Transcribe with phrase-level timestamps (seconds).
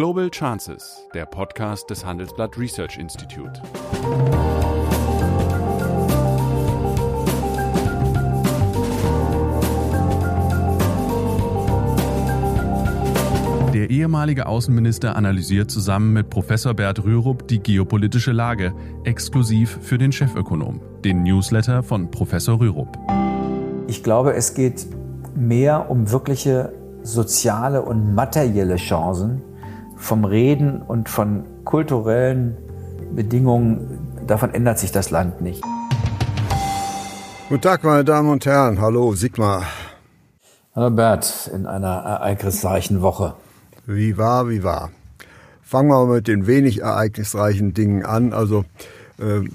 [0.00, 3.60] Global Chances, der Podcast des Handelsblatt Research Institute.
[13.74, 18.72] Der ehemalige Außenminister analysiert zusammen mit Professor Bert Rürup die geopolitische Lage,
[19.04, 22.96] exklusiv für den Chefökonom, den Newsletter von Professor Rürup.
[23.86, 24.86] Ich glaube, es geht
[25.36, 26.72] mehr um wirkliche
[27.02, 29.42] soziale und materielle Chancen
[30.00, 32.56] vom Reden und von kulturellen
[33.14, 34.16] Bedingungen.
[34.26, 35.62] Davon ändert sich das Land nicht.
[37.48, 38.80] Guten Tag, meine Damen und Herren.
[38.80, 39.64] Hallo, Sigmar.
[40.74, 43.34] Hallo Bert, in einer ereignisreichen Woche.
[43.86, 44.90] Wie war, wie war.
[45.62, 48.32] Fangen wir mit den wenig ereignisreichen Dingen an.
[48.32, 48.64] Also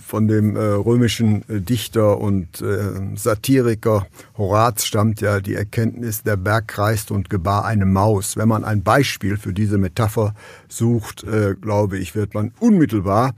[0.06, 6.38] von dem äh, römischen äh, Dichter und äh, Satiriker Horaz stammt ja die Erkenntnis, der
[6.38, 8.38] Berg kreist und gebar eine Maus.
[8.38, 10.36] Wenn man ein Beispiel für diese Metapher
[10.68, 13.34] sucht, äh, glaube ich, wird man unmittelbar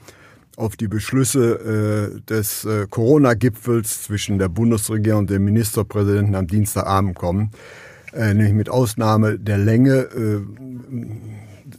[0.58, 7.16] auf die Beschlüsse äh, des äh, Corona-Gipfels zwischen der Bundesregierung und dem Ministerpräsidenten am Dienstagabend
[7.16, 7.52] kommen.
[8.14, 10.42] Äh, nämlich mit Ausnahme der Länge äh,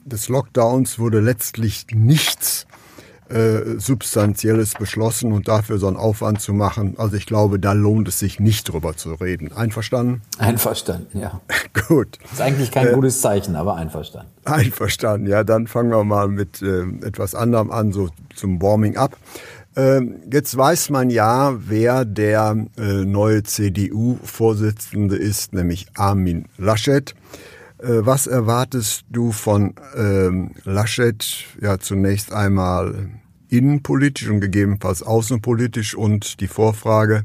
[0.05, 2.67] des Lockdowns wurde letztlich nichts
[3.29, 6.95] äh, Substanzielles beschlossen und dafür so einen Aufwand zu machen.
[6.99, 9.53] Also ich glaube, da lohnt es sich nicht drüber zu reden.
[9.53, 10.23] Einverstanden?
[10.39, 11.41] Einverstanden, ja.
[11.89, 12.19] Gut.
[12.33, 14.31] Ist eigentlich kein äh, gutes Zeichen, aber einverstanden.
[14.45, 15.45] Einverstanden, ja.
[15.45, 19.17] Dann fangen wir mal mit äh, etwas anderem an, so zum Warming up.
[19.77, 27.15] Ähm, jetzt weiß man ja, wer der äh, neue CDU-Vorsitzende ist, nämlich Armin Laschet.
[27.79, 31.45] Äh, was erwartest du von ähm, Laschet?
[31.61, 33.09] Ja, zunächst einmal
[33.49, 37.25] innenpolitisch und gegebenenfalls außenpolitisch und die Vorfrage,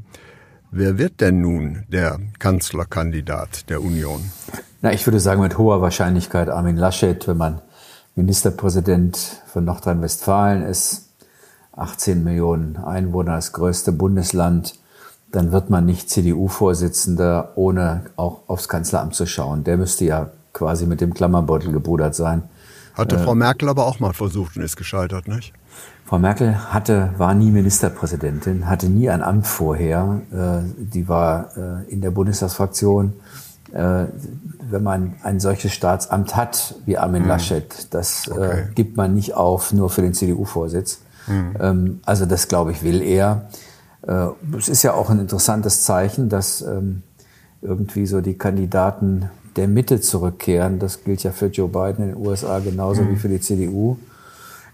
[0.70, 4.30] wer wird denn nun der Kanzlerkandidat der Union?
[4.82, 7.60] Na, ich würde sagen, mit hoher Wahrscheinlichkeit Armin Laschet, wenn man
[8.16, 11.08] Ministerpräsident von Nordrhein-Westfalen ist,
[11.76, 14.78] 18 Millionen Einwohner, das größte Bundesland,
[15.32, 19.64] dann wird man nicht CDU-Vorsitzender, ohne auch aufs Kanzleramt zu schauen.
[19.64, 22.44] Der müsste ja quasi mit dem Klammerbeutel gebudert sein.
[22.94, 25.52] Hatte äh, Frau Merkel aber auch mal versucht und ist gescheitert, nicht?
[26.06, 30.20] Frau Merkel hatte, war nie Ministerpräsidentin, hatte nie ein Amt vorher.
[30.32, 33.14] Äh, die war äh, in der Bundestagsfraktion.
[33.76, 37.28] Wenn man ein solches Staatsamt hat wie Armin hm.
[37.28, 38.68] Laschet, das okay.
[38.76, 41.00] gibt man nicht auf nur für den CDU-Vorsitz.
[41.26, 41.56] Hm.
[41.58, 43.48] Ähm, also das, glaube ich, will er.
[44.56, 47.02] Es ist ja auch ein interessantes Zeichen, dass ähm,
[47.62, 50.78] irgendwie so die Kandidaten der Mitte zurückkehren.
[50.78, 53.10] Das gilt ja für Joe Biden in den USA genauso mhm.
[53.10, 53.96] wie für die CDU.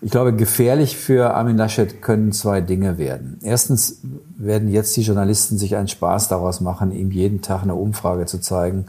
[0.03, 3.39] Ich glaube, gefährlich für Armin Laschet können zwei Dinge werden.
[3.43, 3.99] Erstens
[4.39, 8.41] werden jetzt die Journalisten sich einen Spaß daraus machen, ihm jeden Tag eine Umfrage zu
[8.41, 8.87] zeigen,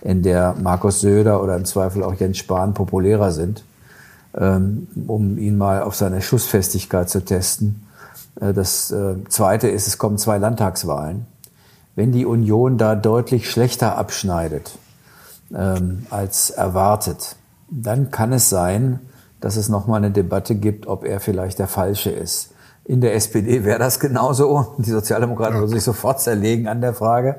[0.00, 3.64] in der Markus Söder oder im Zweifel auch Jens Spahn populärer sind,
[4.34, 7.86] ähm, um ihn mal auf seine Schussfestigkeit zu testen.
[8.40, 11.26] Äh, das äh, Zweite ist, es kommen zwei Landtagswahlen.
[11.96, 14.78] Wenn die Union da deutlich schlechter abschneidet,
[15.54, 17.36] ähm, als erwartet,
[17.70, 19.00] dann kann es sein,
[19.40, 22.52] dass es nochmal eine Debatte gibt, ob er vielleicht der Falsche ist.
[22.84, 24.74] In der SPD wäre das genauso.
[24.78, 27.36] Die Sozialdemokraten würden sich sofort zerlegen an der Frage.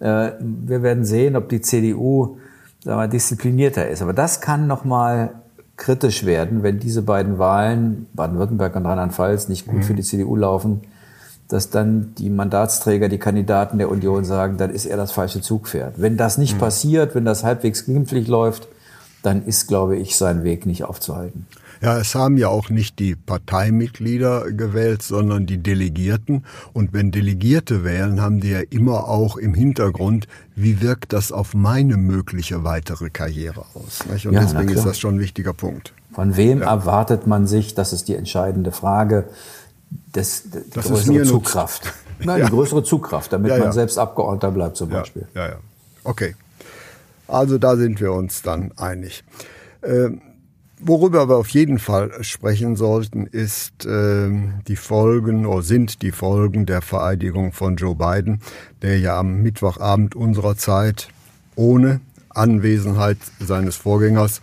[0.00, 2.38] Äh, wir werden sehen, ob die CDU
[2.82, 4.00] sagen wir, disziplinierter ist.
[4.02, 5.34] Aber das kann nochmal
[5.76, 9.82] kritisch werden, wenn diese beiden Wahlen, Baden-Württemberg und Rheinland-Pfalz, nicht gut mhm.
[9.82, 10.80] für die CDU laufen
[11.48, 15.94] dass dann die Mandatsträger, die Kandidaten der Union sagen, dann ist er das falsche Zugpferd.
[15.96, 16.60] Wenn das nicht mhm.
[16.60, 18.68] passiert, wenn das halbwegs glimpflich läuft,
[19.22, 21.46] dann ist, glaube ich, sein Weg nicht aufzuhalten.
[21.82, 26.44] Ja, es haben ja auch nicht die Parteimitglieder gewählt, sondern die Delegierten.
[26.72, 31.54] Und wenn Delegierte wählen, haben die ja immer auch im Hintergrund, wie wirkt das auf
[31.54, 34.04] meine mögliche weitere Karriere aus.
[34.10, 34.26] Nicht?
[34.26, 35.92] Und ja, deswegen ist das schon ein wichtiger Punkt.
[36.14, 36.70] Von wem ja.
[36.70, 39.24] erwartet man sich, das ist die entscheidende Frage,
[40.12, 41.92] das, die das größere Zugkraft.
[42.18, 42.46] Nein, ja.
[42.46, 43.64] die größere Zugkraft, damit ja, ja.
[43.64, 45.26] man selbst Abgeordneter bleibt zum Beispiel.
[45.34, 45.56] Ja, ja.
[46.04, 46.34] Okay.
[47.28, 49.24] Also da sind wir uns dann einig.
[49.82, 50.22] Ähm,
[50.78, 54.30] worüber wir auf jeden Fall sprechen sollten, ist äh,
[54.66, 58.40] die Folgen oder sind die Folgen der Vereidigung von Joe Biden,
[58.82, 61.08] der ja am Mittwochabend unserer Zeit
[61.56, 62.00] ohne
[62.30, 64.40] Anwesenheit seines Vorgängers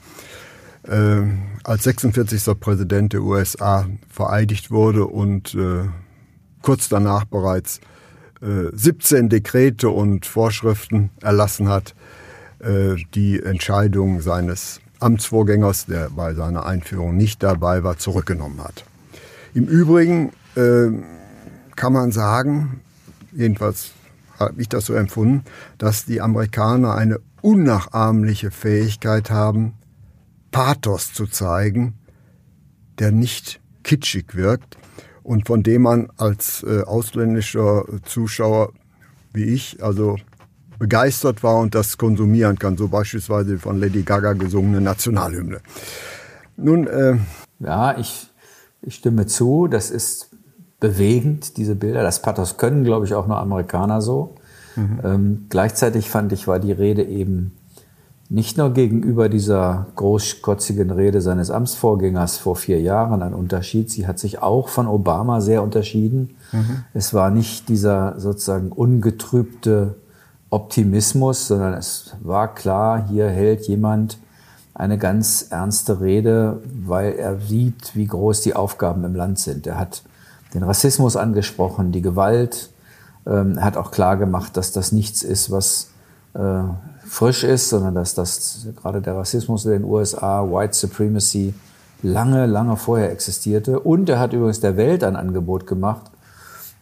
[0.84, 1.22] äh,
[1.64, 2.60] als 46.
[2.60, 5.86] Präsident der USA vereidigt wurde und äh,
[6.62, 7.80] kurz danach bereits
[8.42, 11.96] äh, 17 Dekrete und Vorschriften erlassen hat,
[12.60, 18.84] äh, die Entscheidung seines Amtsvorgängers, der bei seiner Einführung nicht dabei war, zurückgenommen hat.
[19.54, 20.90] Im Übrigen äh,
[21.76, 22.82] kann man sagen,
[23.32, 23.92] jedenfalls
[24.40, 25.44] habe ich das so empfunden,
[25.78, 29.74] dass die Amerikaner eine unnachahmliche Fähigkeit haben,
[30.54, 31.96] Pathos zu zeigen,
[33.00, 34.78] der nicht kitschig wirkt
[35.24, 38.72] und von dem man als äh, ausländischer Zuschauer
[39.34, 40.18] wie ich also
[40.78, 45.60] begeistert war und das konsumieren kann, so beispielsweise von Lady Gaga gesungene Nationalhymne.
[46.56, 47.18] Nun, äh,
[47.60, 48.28] ja, ich,
[48.84, 50.30] ich stimme zu, das ist
[50.80, 52.04] bewegend, diese Bilder.
[52.04, 54.36] Das Pathos können, glaube ich, auch nur Amerikaner so.
[54.76, 55.00] Mhm.
[55.04, 57.54] Ähm, gleichzeitig fand ich, war die Rede eben
[58.34, 64.18] nicht nur gegenüber dieser großkotzigen Rede seines Amtsvorgängers vor vier Jahren ein Unterschied, sie hat
[64.18, 66.36] sich auch von Obama sehr unterschieden.
[66.52, 66.84] Mhm.
[66.96, 69.98] Es war nicht dieser sozusagen ungetrübte
[70.50, 74.18] Optimismus, sondern es war klar, hier hält jemand
[74.74, 79.68] eine ganz ernste Rede, weil er sieht, wie groß die Aufgaben im Land sind.
[79.68, 80.02] Er hat
[80.56, 82.72] den Rassismus angesprochen, die Gewalt.
[83.28, 85.93] Ähm, hat auch klar gemacht, dass das nichts ist, was
[86.34, 91.54] frisch ist, sondern dass das gerade der Rassismus in den USA, White Supremacy,
[92.02, 93.80] lange, lange vorher existierte.
[93.80, 96.12] Und er hat übrigens der Welt ein Angebot gemacht.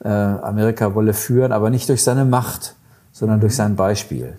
[0.04, 2.76] Äh, Amerika wolle führen, aber nicht durch seine Macht,
[3.12, 4.38] sondern durch sein Beispiel.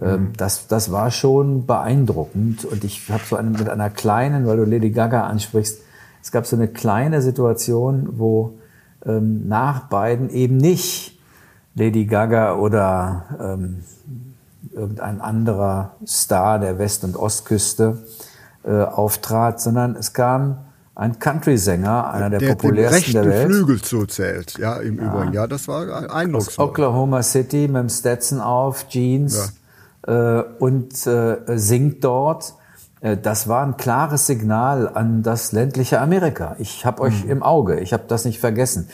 [0.00, 0.32] Ähm, mhm.
[0.36, 2.64] das, das war schon beeindruckend.
[2.64, 5.80] Und ich habe so eine, mit einer kleinen, weil du Lady Gaga ansprichst,
[6.22, 8.54] es gab so eine kleine Situation, wo
[9.04, 11.18] ähm, nach beiden eben nicht
[11.74, 13.82] Lady Gaga oder ähm,
[14.72, 17.98] irgendein anderer Star der West- und Ostküste
[18.64, 20.58] äh, auftrat, sondern es kam
[20.94, 23.46] ein Country-Sänger, einer der, der populärsten der Welt.
[23.46, 25.04] Flügel zuzählt, ja, im ja.
[25.04, 25.32] Übrigen.
[25.32, 26.64] Ja, das war eindrucksvoll.
[26.64, 29.54] Aus Oklahoma City mit dem Stetson auf, Jeans
[30.06, 30.40] ja.
[30.40, 32.54] äh, und äh, singt dort.
[33.02, 36.56] Äh, das war ein klares Signal an das ländliche Amerika.
[36.58, 37.30] Ich habe euch mhm.
[37.30, 38.88] im Auge, ich habe das nicht vergessen.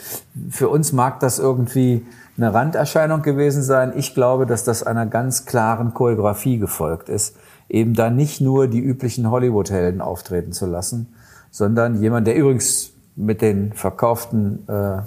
[0.49, 3.93] Für uns mag das irgendwie eine Randerscheinung gewesen sein.
[3.95, 7.35] Ich glaube, dass das einer ganz klaren Choreografie gefolgt ist,
[7.69, 11.13] eben da nicht nur die üblichen Hollywood-Helden auftreten zu lassen,
[11.51, 15.01] sondern jemand, der übrigens mit den verkauften äh,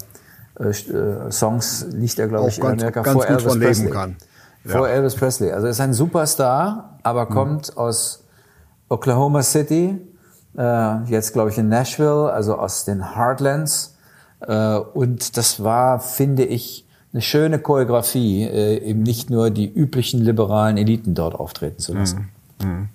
[0.63, 3.89] äh, Songs liegt er, glaube ich, in Amerika ganz vor Elvis Presley.
[3.89, 4.15] Kann.
[4.65, 4.77] Ja.
[4.77, 5.51] Vor Elvis Presley.
[5.51, 7.29] Also er ist ein Superstar, aber mhm.
[7.29, 8.22] kommt aus
[8.89, 9.97] Oklahoma City,
[10.57, 13.95] äh, jetzt glaube ich in Nashville, also aus den Heartlands.
[14.41, 20.21] Äh, und das war, finde ich, eine schöne Choreografie, äh, eben nicht nur die üblichen
[20.21, 22.29] liberalen Eliten dort auftreten zu lassen.
[22.61, 22.67] Mhm.
[22.67, 22.89] Mhm.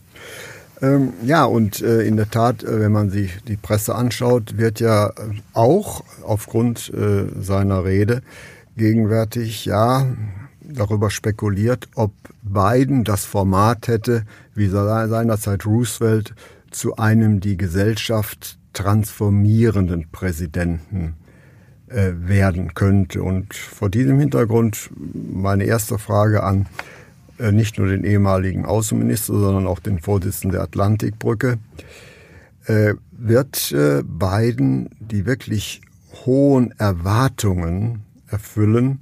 [0.80, 4.80] Ähm, ja, und äh, in der Tat, äh, wenn man sich die Presse anschaut, wird
[4.80, 5.12] ja
[5.52, 8.22] auch aufgrund äh, seiner Rede
[8.76, 10.06] gegenwärtig ja
[10.68, 12.12] darüber spekuliert, ob
[12.42, 14.24] Biden das Format hätte,
[14.54, 16.34] wie seinerzeit Roosevelt,
[16.70, 21.14] zu einem die Gesellschaft transformierenden Präsidenten
[21.88, 23.22] äh, werden könnte.
[23.22, 24.90] Und vor diesem Hintergrund
[25.32, 26.66] meine erste Frage an
[27.38, 31.58] äh, nicht nur den ehemaligen Außenminister, sondern auch den Vorsitzenden der Atlantikbrücke.
[32.66, 33.74] Äh, wird
[34.04, 35.80] Biden die wirklich
[36.24, 39.00] hohen Erwartungen erfüllen,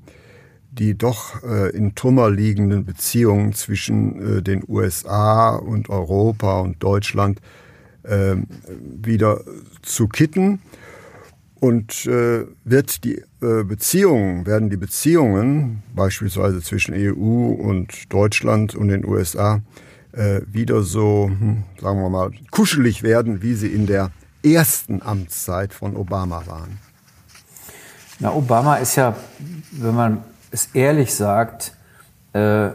[0.79, 1.43] die doch
[1.73, 7.41] in Trümmer liegenden Beziehungen zwischen den USA und Europa und Deutschland
[8.03, 9.41] wieder
[9.83, 10.61] zu kitten?
[11.59, 18.89] Und äh, wird die äh, Beziehungen, werden die Beziehungen beispielsweise zwischen EU und Deutschland und
[18.89, 19.63] den USA
[20.13, 24.11] äh, wieder so, hm, sagen wir mal, kuschelig werden, wie sie in der
[24.45, 26.79] ersten Amtszeit von Obama waren?
[28.19, 29.17] Na, Obama ist ja,
[29.73, 30.25] wenn man
[30.57, 31.73] es ehrlich sagt,
[32.33, 32.71] äh,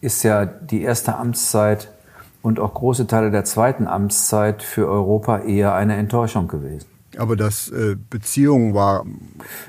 [0.00, 1.90] ist ja die erste Amtszeit
[2.42, 6.86] und auch große Teile der zweiten Amtszeit für Europa eher eine Enttäuschung gewesen.
[7.16, 9.04] Aber das äh, Beziehung war.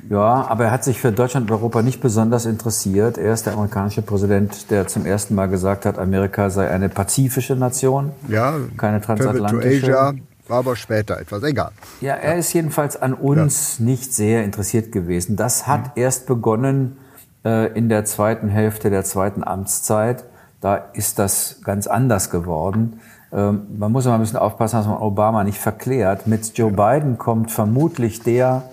[0.09, 3.17] Ja, aber er hat sich für Deutschland und Europa nicht besonders interessiert.
[3.17, 7.55] Er ist der amerikanische Präsident, der zum ersten Mal gesagt hat, Amerika sei eine pazifische
[7.55, 8.11] Nation.
[8.27, 9.81] Ja, keine transatlantische.
[9.81, 10.13] To Asia
[10.47, 11.71] war aber später etwas egal.
[12.01, 12.39] Ja, er ja.
[12.39, 13.85] ist jedenfalls an uns ja.
[13.85, 15.35] nicht sehr interessiert gewesen.
[15.35, 16.03] Das hat mhm.
[16.03, 16.97] erst begonnen
[17.45, 20.25] äh, in der zweiten Hälfte der zweiten Amtszeit.
[20.59, 22.99] Da ist das ganz anders geworden.
[23.33, 26.27] Ähm, man muss immer ein bisschen aufpassen, dass man Obama nicht verklärt.
[26.27, 28.63] Mit Joe Biden kommt vermutlich der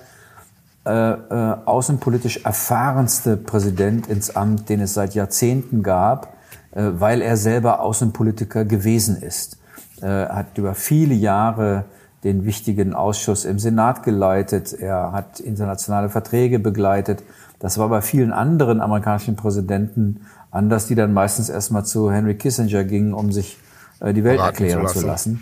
[0.89, 6.35] äh, äh, außenpolitisch erfahrenste Präsident ins Amt, den es seit Jahrzehnten gab,
[6.73, 9.59] äh, weil er selber Außenpolitiker gewesen ist.
[10.01, 11.85] Er hat über viele Jahre
[12.25, 14.73] den wichtigen Ausschuss im Senat geleitet.
[14.73, 17.23] Er hat internationale Verträge begleitet.
[17.59, 22.85] Das war bei vielen anderen amerikanischen Präsidenten anders, die dann meistens erstmal zu Henry Kissinger
[22.85, 23.59] gingen, um sich
[24.00, 25.41] äh, die Welt erklären zu lassen.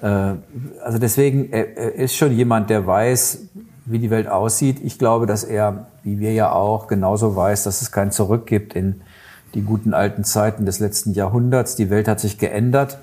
[0.00, 0.40] Zu lassen.
[0.80, 3.38] Äh, also deswegen, er ist schon jemand, der weiß,
[3.86, 4.80] wie die Welt aussieht.
[4.82, 8.74] Ich glaube, dass er, wie wir ja auch, genauso weiß, dass es kein Zurück gibt
[8.74, 9.00] in
[9.54, 11.76] die guten alten Zeiten des letzten Jahrhunderts.
[11.76, 12.98] Die Welt hat sich geändert.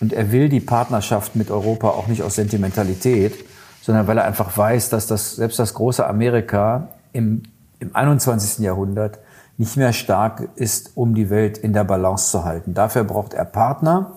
[0.00, 3.34] Und er will die Partnerschaft mit Europa auch nicht aus Sentimentalität,
[3.82, 7.42] sondern weil er einfach weiß, dass das, selbst das große Amerika im,
[7.80, 8.64] im 21.
[8.64, 9.18] Jahrhundert
[9.58, 12.72] nicht mehr stark ist, um die Welt in der Balance zu halten.
[12.72, 14.12] Dafür braucht er Partner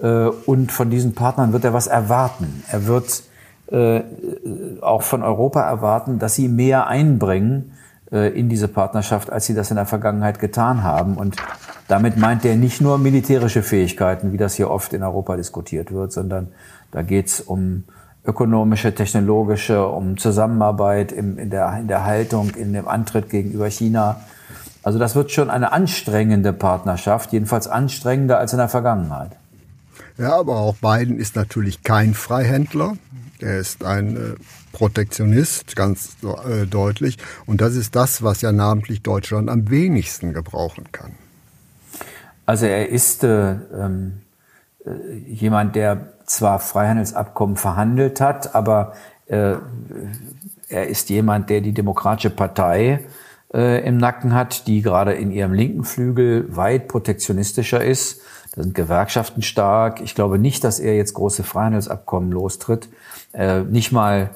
[0.00, 2.64] äh, und von diesen Partnern wird er was erwarten.
[2.70, 3.22] Er wird
[3.70, 4.02] äh,
[4.80, 7.72] auch von Europa erwarten, dass sie mehr einbringen
[8.10, 11.16] äh, in diese Partnerschaft, als sie das in der Vergangenheit getan haben.
[11.16, 11.36] Und
[11.88, 16.12] damit meint er nicht nur militärische Fähigkeiten, wie das hier oft in Europa diskutiert wird,
[16.12, 16.48] sondern
[16.90, 17.84] da geht es um
[18.24, 24.20] ökonomische, technologische, um Zusammenarbeit in, in, der, in der Haltung, in dem Antritt gegenüber China.
[24.82, 29.32] Also das wird schon eine anstrengende Partnerschaft, jedenfalls anstrengender als in der Vergangenheit.
[30.18, 32.96] Ja, aber auch Biden ist natürlich kein Freihändler.
[33.40, 34.34] Er ist ein äh,
[34.72, 37.18] Protektionist, ganz äh, deutlich.
[37.46, 41.12] Und das ist das, was ja namentlich Deutschland am wenigsten gebrauchen kann.
[42.46, 44.22] Also er ist äh, ähm,
[44.84, 44.90] äh,
[45.28, 48.92] jemand, der zwar Freihandelsabkommen verhandelt hat, aber
[49.26, 49.54] äh,
[50.68, 53.00] er ist jemand, der die Demokratische Partei
[53.52, 58.20] äh, im Nacken hat, die gerade in ihrem linken Flügel weit protektionistischer ist.
[58.54, 60.00] Da sind Gewerkschaften stark.
[60.00, 62.88] Ich glaube nicht, dass er jetzt große Freihandelsabkommen lostritt.
[63.32, 64.30] Äh, nicht mal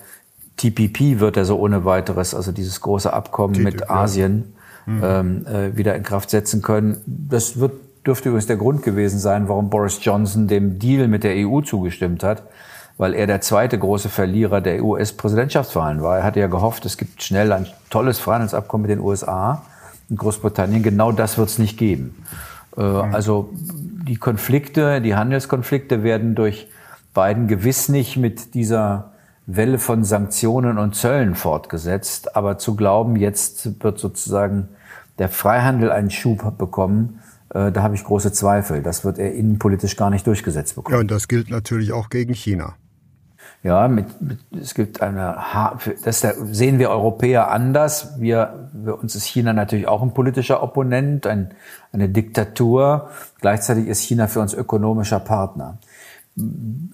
[0.56, 4.54] TPP wird er so ohne weiteres, also dieses große Abkommen TTIP, mit Asien,
[4.86, 4.92] ja.
[4.92, 5.02] mhm.
[5.04, 7.02] ähm, äh, wieder in Kraft setzen können.
[7.06, 7.72] Das wird,
[8.06, 12.22] dürfte übrigens der Grund gewesen sein, warum Boris Johnson dem Deal mit der EU zugestimmt
[12.22, 12.44] hat,
[12.98, 16.18] weil er der zweite große Verlierer der US-Präsidentschaftswahlen war.
[16.18, 19.62] Er hatte ja gehofft, es gibt schnell ein tolles Freihandelsabkommen mit den USA
[20.08, 20.82] und Großbritannien.
[20.82, 22.24] Genau das wird es nicht geben.
[22.76, 23.14] Äh, mhm.
[23.14, 26.68] Also die Konflikte, die Handelskonflikte werden durch
[27.14, 29.12] Biden gewiss nicht mit dieser
[29.46, 32.36] Welle von Sanktionen und Zöllen fortgesetzt.
[32.36, 34.68] Aber zu glauben, jetzt wird sozusagen
[35.18, 37.20] der Freihandel einen Schub bekommen,
[37.72, 38.82] da habe ich große Zweifel.
[38.82, 40.94] Das wird er innenpolitisch gar nicht durchgesetzt bekommen.
[40.94, 42.74] Ja, und das gilt natürlich auch gegen China.
[43.62, 45.36] Ja, mit, mit, es gibt eine,
[46.04, 48.20] das sehen wir Europäer anders.
[48.20, 51.54] Wir, für uns ist China natürlich auch ein politischer Opponent, ein,
[51.92, 53.10] eine Diktatur.
[53.40, 55.78] Gleichzeitig ist China für uns ökonomischer Partner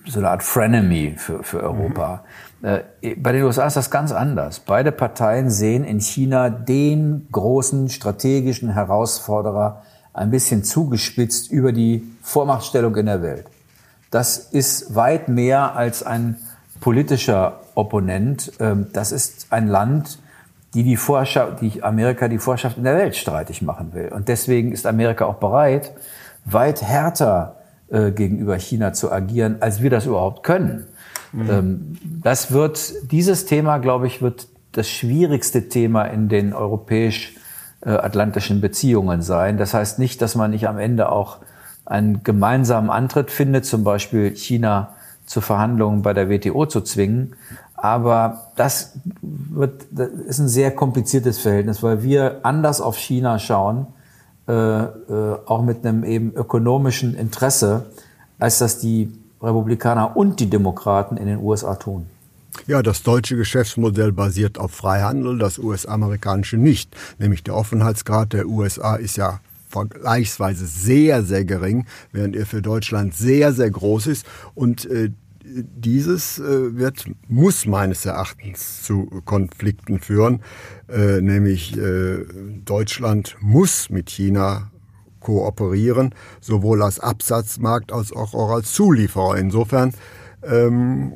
[0.06, 2.22] so eine Art Frenemy für, für Europa.
[2.60, 2.68] Mhm.
[3.00, 4.60] Äh, bei den USA ist das ganz anders.
[4.60, 12.94] Beide Parteien sehen in China den großen strategischen Herausforderer ein bisschen zugespitzt über die Vormachtstellung
[12.96, 13.46] in der Welt.
[14.10, 16.36] Das ist weit mehr als ein
[16.80, 18.52] politischer Opponent.
[18.60, 20.18] Ähm, das ist ein Land,
[20.74, 24.08] die die Vorherrschaft, die Amerika die Vorherrschaft in der Welt streitig machen will.
[24.08, 25.92] Und deswegen ist Amerika auch bereit,
[26.44, 27.56] weit härter
[27.90, 30.86] äh, gegenüber China zu agieren, als wir das überhaupt können.
[31.32, 31.50] Mhm.
[31.50, 36.52] Ähm, das wird, dieses Thema, glaube ich, wird das schwierigste Thema in den
[37.82, 39.58] europäisch-atlantischen Beziehungen sein.
[39.58, 41.38] Das heißt nicht, dass man nicht am Ende auch
[41.84, 44.94] einen gemeinsamen Antritt findet, zum Beispiel China
[45.26, 47.34] zu Verhandlungen bei der WTO zu zwingen.
[47.74, 53.86] Aber das, wird, das ist ein sehr kompliziertes Verhältnis, weil wir anders auf China schauen
[54.46, 54.88] äh, äh,
[55.46, 57.86] auch mit einem eben ökonomischen Interesse,
[58.38, 62.06] als das die Republikaner und die Demokraten in den USA tun.
[62.66, 66.94] Ja, das deutsche Geschäftsmodell basiert auf Freihandel, das US-amerikanische nicht.
[67.18, 73.14] Nämlich der Offenheitsgrad der USA ist ja vergleichsweise sehr, sehr gering, während er für Deutschland
[73.14, 74.26] sehr, sehr groß ist.
[74.54, 75.10] Und äh,
[75.44, 80.40] dieses äh, wird, muss meines Erachtens zu Konflikten führen,
[80.88, 82.24] äh, nämlich äh,
[82.64, 84.70] Deutschland muss mit China
[85.20, 89.36] kooperieren, sowohl als Absatzmarkt als auch, als Zulieferer.
[89.36, 89.94] Insofern
[90.42, 91.12] ähm,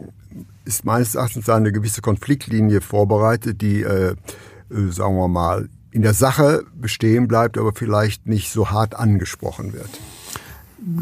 [0.66, 4.14] ist meines Erachtens eine gewisse Konfliktlinie vorbereitet, die, äh, äh,
[4.90, 9.90] sagen wir mal, in der Sache bestehen bleibt, aber vielleicht nicht so hart angesprochen wird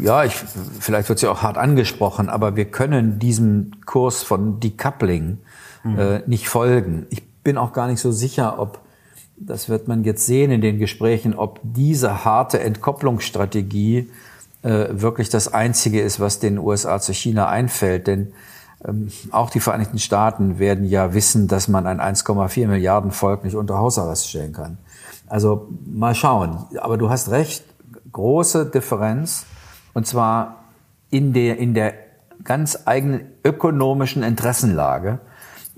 [0.01, 0.33] ja, ich,
[0.79, 5.37] vielleicht wird sie ja auch hart angesprochen, aber wir können diesem Kurs von Decoupling
[5.83, 5.99] mhm.
[5.99, 7.05] äh, nicht folgen.
[7.09, 8.79] Ich bin auch gar nicht so sicher, ob,
[9.37, 14.09] das wird man jetzt sehen in den Gesprächen, ob diese harte Entkopplungsstrategie
[14.63, 18.07] äh, wirklich das Einzige ist, was den USA zu China einfällt.
[18.07, 18.31] Denn
[19.31, 23.77] auch die Vereinigten Staaten werden ja wissen, dass man ein 1,4 Milliarden Volk nicht unter
[23.77, 24.77] Hausarrest stellen kann.
[25.27, 26.57] Also mal schauen.
[26.79, 27.63] Aber du hast recht,
[28.11, 29.45] große Differenz
[29.93, 30.65] und zwar
[31.09, 31.93] in der, in der
[32.43, 35.19] ganz eigenen ökonomischen Interessenlage.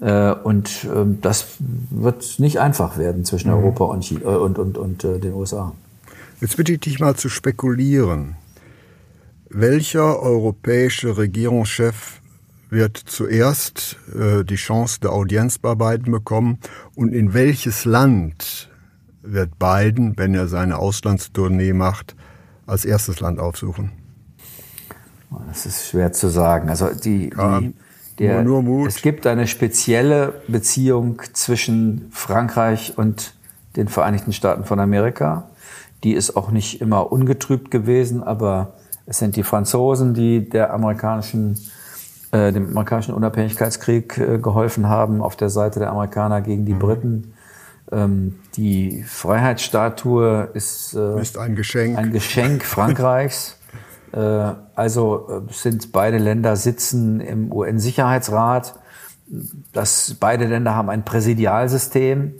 [0.02, 3.58] Äh, und ähm, das wird nicht einfach werden zwischen mhm.
[3.58, 5.74] Europa und, China, äh, und, und, und äh, den USA.
[6.42, 8.36] Jetzt bitte ich dich mal zu spekulieren.
[9.50, 12.22] Welcher europäische Regierungschef
[12.70, 16.60] wird zuerst äh, die Chance der Audienz bei Biden bekommen
[16.96, 18.70] und in welches Land
[19.22, 22.16] wird Biden, wenn er seine Auslandstournee macht,
[22.66, 23.92] als erstes Land aufsuchen?
[25.48, 26.70] Das ist schwer zu sagen.
[26.70, 27.74] Also die, die
[28.20, 28.88] der, nur, nur Mut.
[28.88, 33.34] es gibt eine spezielle Beziehung zwischen Frankreich und
[33.76, 35.50] den Vereinigten Staaten von Amerika.
[36.04, 38.74] Die ist auch nicht immer ungetrübt gewesen, aber
[39.06, 41.58] es sind die Franzosen, die der amerikanischen,
[42.31, 46.79] äh, dem amerikanischen Unabhängigkeitskrieg äh, geholfen haben auf der Seite der Amerikaner gegen die mhm.
[46.79, 47.34] Briten.
[47.89, 53.55] Ähm, die Freiheitsstatue ist, äh, ist ein Geschenk, ein Geschenk Frankreichs.
[54.10, 58.74] Also sind beide Länder sitzen im UN-Sicherheitsrat.
[59.74, 62.34] Das, beide Länder haben ein Präsidialsystem.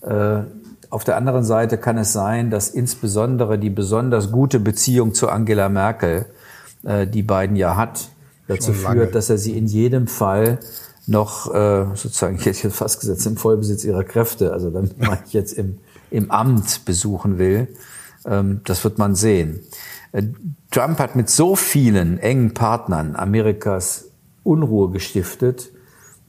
[0.00, 5.68] Auf der anderen Seite kann es sein, dass insbesondere die besonders gute Beziehung zu Angela
[5.68, 6.26] Merkel,
[6.84, 8.08] die beiden ja hat,
[8.48, 10.58] dazu führt, dass er sie in jedem Fall
[11.06, 11.46] noch
[11.94, 15.52] sozusagen, ich hätte jetzt fast gesagt, im Vollbesitz ihrer Kräfte, also dann meine ich jetzt
[15.52, 15.78] im,
[16.10, 17.68] im Amt besuchen will.
[18.24, 19.60] Ähm, das wird man sehen.
[20.12, 20.24] Äh,
[20.70, 24.10] Trump hat mit so vielen engen Partnern Amerikas
[24.44, 25.70] Unruhe gestiftet,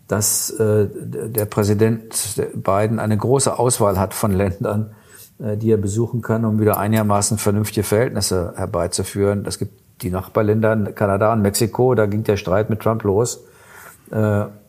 [0.07, 2.13] dass äh, der Präsident
[2.55, 4.91] Biden eine große Auswahl hat von Ländern,
[5.39, 9.43] äh, die er besuchen kann, um wieder einigermaßen vernünftige Verhältnisse herbeizuführen.
[9.43, 13.43] Das gibt die Nachbarländer, Kanada und Mexiko, da ging der Streit mit Trump los.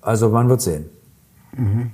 [0.00, 0.86] Also man wird sehen.
[1.56, 1.92] Mhm.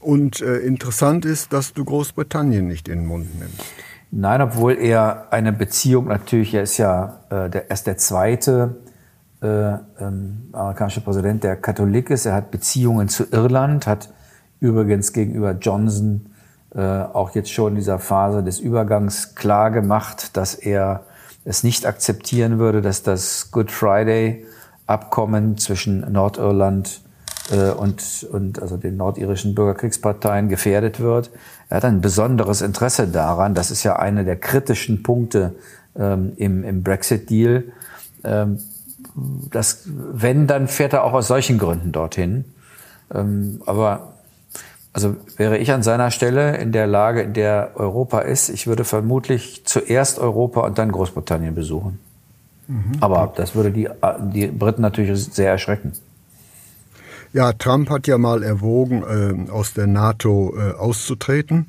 [0.00, 3.62] Und äh, interessant ist, dass du Großbritannien nicht in den Mund nimmst.
[4.10, 8.76] Nein, obwohl er eine Beziehung natürlich, er ist ja äh, der, erst der zweite
[9.42, 12.26] äh, ähm, amerikanische Präsident, der Katholik ist.
[12.26, 14.12] Er hat Beziehungen zu Irland, hat
[14.58, 16.26] übrigens gegenüber Johnson
[16.74, 21.04] äh, auch jetzt schon in dieser Phase des Übergangs klar gemacht, dass er
[21.44, 24.46] es nicht akzeptieren würde, dass das Good Friday
[24.86, 27.00] Abkommen zwischen Nordirland
[27.52, 31.30] äh, und, und also den nordirischen Bürgerkriegsparteien gefährdet wird.
[31.68, 33.54] Er hat ein besonderes Interesse daran.
[33.54, 35.54] Das ist ja einer der kritischen Punkte
[35.96, 37.64] ähm, im, im Brexit-Deal.
[38.24, 38.58] Ähm,
[39.50, 42.44] das, wenn, dann fährt er auch aus solchen Gründen dorthin.
[43.14, 44.14] Ähm, aber
[44.92, 48.84] also wäre ich an seiner Stelle in der Lage, in der Europa ist, ich würde
[48.84, 51.98] vermutlich zuerst Europa und dann Großbritannien besuchen.
[52.66, 52.96] Mhm.
[53.00, 53.88] Aber das würde die,
[54.32, 55.92] die Briten natürlich sehr erschrecken.
[57.32, 61.66] Ja, Trump hat ja mal erwogen, äh, aus der NATO äh, auszutreten.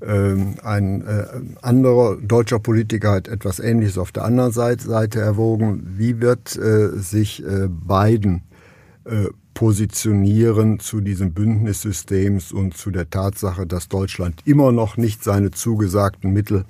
[0.00, 1.24] Ähm, ein äh,
[1.62, 5.94] anderer deutscher Politiker hat etwas Ähnliches auf der anderen Seite, Seite erwogen.
[5.96, 8.42] Wie wird äh, sich äh, Biden
[9.04, 9.26] äh,
[9.58, 16.32] positionieren zu diesem Bündnissystems und zu der Tatsache, dass Deutschland immer noch nicht seine zugesagten
[16.32, 16.64] Mittel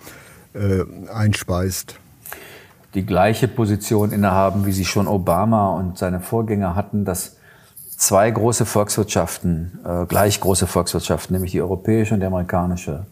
[1.12, 1.96] einspeist?
[2.94, 7.36] Die gleiche Position innehaben, wie sie schon Obama und seine Vorgänger hatten, dass
[7.90, 13.04] zwei große Volkswirtschaften, äh, gleich große Volkswirtschaften, nämlich die europäische und die amerikanische,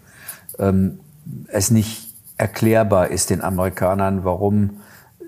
[0.59, 1.01] ähm,
[1.49, 4.81] es nicht erklärbar ist den Amerikanern, warum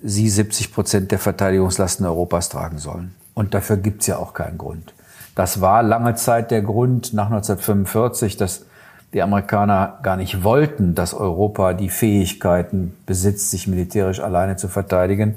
[0.02, 3.17] sie 70 Prozent der Verteidigungslasten Europas tragen sollen.
[3.38, 4.92] Und dafür gibt's ja auch keinen Grund.
[5.36, 8.66] Das war lange Zeit der Grund nach 1945, dass
[9.12, 15.36] die Amerikaner gar nicht wollten, dass Europa die Fähigkeiten besitzt, sich militärisch alleine zu verteidigen,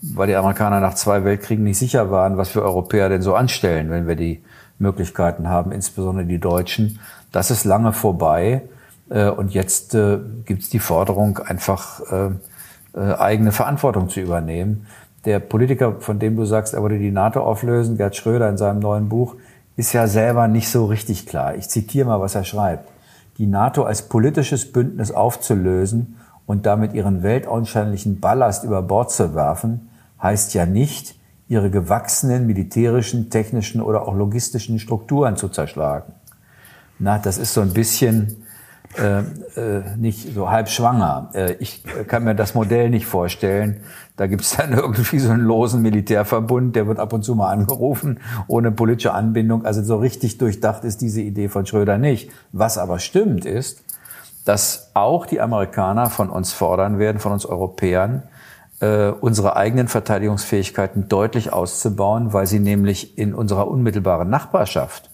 [0.00, 3.90] weil die Amerikaner nach zwei Weltkriegen nicht sicher waren, was wir Europäer denn so anstellen,
[3.90, 4.42] wenn wir die
[4.78, 6.98] Möglichkeiten haben, insbesondere die Deutschen.
[7.30, 8.62] Das ist lange vorbei.
[9.10, 12.30] Äh, und jetzt äh, gibt es die Forderung, einfach äh,
[12.96, 14.86] eigene Verantwortung zu übernehmen.
[15.24, 18.80] Der Politiker, von dem du sagst, er würde die NATO auflösen, Gerd Schröder in seinem
[18.80, 19.36] neuen Buch,
[19.76, 21.54] ist ja selber nicht so richtig klar.
[21.54, 22.90] Ich zitiere mal, was er schreibt.
[23.38, 29.88] Die NATO als politisches Bündnis aufzulösen und damit ihren weltanscheinlichen Ballast über Bord zu werfen,
[30.22, 31.16] heißt ja nicht,
[31.48, 36.12] ihre gewachsenen militärischen, technischen oder auch logistischen Strukturen zu zerschlagen.
[36.98, 38.43] Na, das ist so ein bisschen
[38.98, 41.30] äh, äh, nicht so halb schwanger.
[41.34, 43.80] Äh, ich kann mir das Modell nicht vorstellen.
[44.16, 47.50] Da gibt es dann irgendwie so einen losen Militärverbund, der wird ab und zu mal
[47.50, 49.64] angerufen, ohne politische Anbindung.
[49.64, 52.30] Also so richtig durchdacht ist diese Idee von Schröder nicht.
[52.52, 53.82] Was aber stimmt ist,
[54.44, 58.22] dass auch die Amerikaner von uns fordern werden, von uns Europäern,
[58.80, 65.10] äh, unsere eigenen Verteidigungsfähigkeiten deutlich auszubauen, weil sie nämlich in unserer unmittelbaren Nachbarschaft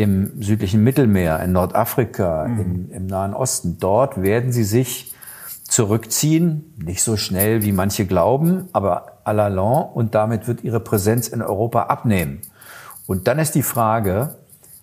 [0.00, 2.60] im südlichen Mittelmeer, in Nordafrika, mhm.
[2.60, 5.14] in, im Nahen Osten, dort werden sie sich
[5.64, 10.80] zurückziehen, nicht so schnell wie manche glauben, aber à la long und damit wird ihre
[10.80, 12.40] Präsenz in Europa abnehmen.
[13.06, 14.36] Und dann ist die Frage,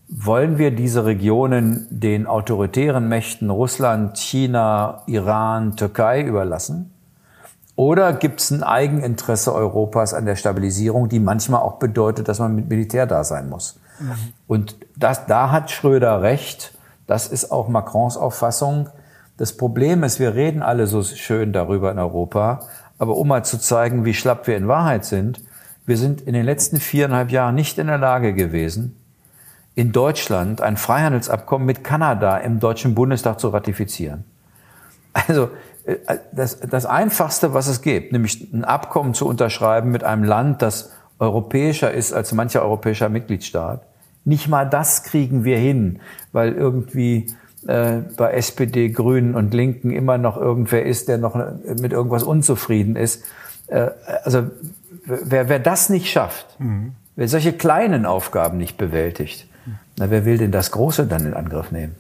[0.08, 6.94] wollen wir diese Regionen den autoritären Mächten Russland, China, Iran, Türkei überlassen?
[7.76, 12.56] Oder gibt es ein Eigeninteresse Europas an der Stabilisierung, die manchmal auch bedeutet, dass man
[12.56, 13.80] mit Militär da sein muss?
[14.00, 14.14] Mhm.
[14.48, 16.74] Und das, da hat Schröder recht.
[17.08, 18.90] Das ist auch Macrons Auffassung.
[19.38, 22.62] Das Problem ist, wir reden alle so schön darüber in Europa,
[23.00, 25.42] Aber um mal zu zeigen, wie schlapp wir in Wahrheit sind,
[25.86, 28.98] wir sind in den letzten viereinhalb Jahren nicht in der Lage gewesen,
[29.76, 34.26] in Deutschland ein Freihandelsabkommen mit Kanada im Deutschen Bundestag zu ratifizieren.
[35.14, 35.50] Also
[35.86, 35.96] äh,
[36.32, 40.92] das, das Einfachste, was es gibt, nämlich ein Abkommen zu unterschreiben mit einem Land, das
[41.20, 43.87] europäischer ist als mancher europäischer Mitgliedstaat.
[44.28, 46.00] Nicht mal das kriegen wir hin,
[46.34, 47.28] weil irgendwie
[47.66, 51.34] äh, bei SPD, Grünen und Linken immer noch irgendwer ist, der noch
[51.80, 53.24] mit irgendwas unzufrieden ist.
[53.68, 53.92] Äh,
[54.26, 54.50] also
[55.06, 56.92] wer, wer das nicht schafft, mhm.
[57.16, 59.48] wer solche kleinen Aufgaben nicht bewältigt,
[59.96, 61.96] na, wer will denn das Große dann in Angriff nehmen?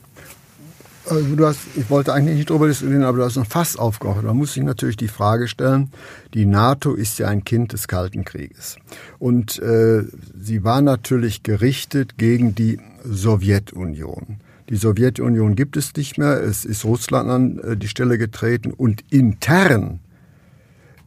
[1.10, 4.26] Also du hast, ich wollte eigentlich nicht drüber diskutieren, aber du hast ein Fass aufgekocht.
[4.26, 5.92] Da muss ich natürlich die Frage stellen,
[6.34, 8.78] die NATO ist ja ein Kind des Kalten Krieges.
[9.18, 10.04] Und äh,
[10.38, 14.38] sie war natürlich gerichtet gegen die Sowjetunion.
[14.70, 19.04] Die Sowjetunion gibt es nicht mehr, es ist Russland an äh, die Stelle getreten und
[19.10, 20.02] intern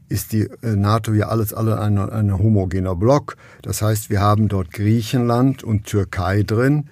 [0.08, 3.36] ist die äh, NATO ja alles alle ein, ein homogener Block.
[3.62, 6.88] Das heißt, wir haben dort Griechenland und Türkei drin,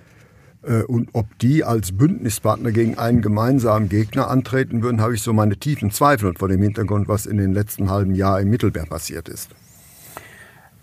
[0.63, 5.57] und ob die als Bündnispartner gegen einen gemeinsamen Gegner antreten würden, habe ich so meine
[5.57, 9.51] tiefen Zweifel vor dem Hintergrund, was in den letzten halben Jahr im Mittelmeer passiert ist.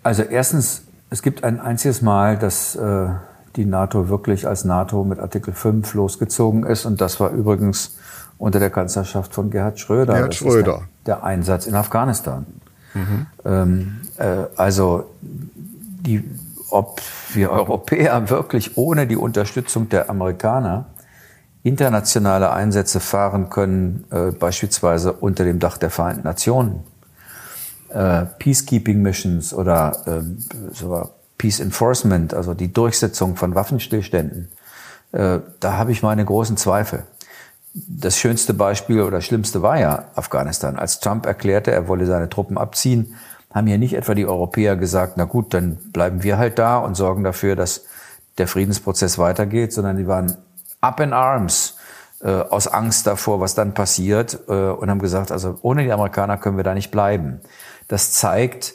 [0.02, 3.08] Also erstens, es gibt ein einziges Mal, dass äh,
[3.56, 6.84] die NATO wirklich als NATO mit Artikel 5 losgezogen ist.
[6.86, 7.96] Und das war übrigens
[8.38, 10.14] unter der Kanzlerschaft von Gerhard Schröder.
[10.14, 10.82] Gerhard Schröder.
[11.06, 12.46] Der, der, Einsatz in Afghanistan.
[12.94, 13.26] Mhm.
[13.44, 16.22] Ähm, äh, also die,
[16.76, 17.00] ob
[17.32, 20.86] wir Europäer wirklich ohne die Unterstützung der Amerikaner
[21.62, 26.84] internationale Einsätze fahren können, äh, beispielsweise unter dem Dach der Vereinten Nationen,
[27.88, 34.48] äh, Peacekeeping Missions oder äh, sogar Peace Enforcement, also die Durchsetzung von Waffenstillständen,
[35.12, 37.04] äh, da habe ich meine großen Zweifel.
[37.72, 40.76] Das schönste Beispiel oder schlimmste war ja Afghanistan.
[40.76, 43.16] Als Trump erklärte, er wolle seine Truppen abziehen,
[43.56, 46.94] haben ja nicht etwa die Europäer gesagt, na gut, dann bleiben wir halt da und
[46.94, 47.86] sorgen dafür, dass
[48.36, 50.36] der Friedensprozess weitergeht, sondern die waren
[50.82, 51.78] up in arms
[52.20, 56.36] äh, aus Angst davor, was dann passiert äh, und haben gesagt, also ohne die Amerikaner
[56.36, 57.40] können wir da nicht bleiben.
[57.88, 58.74] Das zeigt,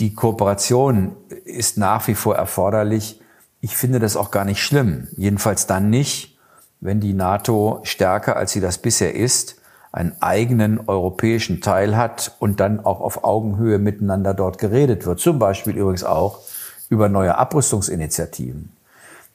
[0.00, 3.22] die Kooperation ist nach wie vor erforderlich.
[3.62, 5.08] Ich finde das auch gar nicht schlimm.
[5.16, 6.38] Jedenfalls dann nicht,
[6.80, 9.59] wenn die NATO stärker als sie das bisher ist
[9.92, 15.20] einen eigenen europäischen Teil hat und dann auch auf Augenhöhe miteinander dort geredet wird.
[15.20, 16.40] Zum Beispiel übrigens auch
[16.88, 18.70] über neue Abrüstungsinitiativen.